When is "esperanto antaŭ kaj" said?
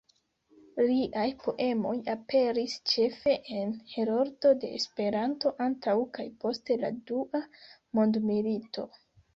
4.81-6.29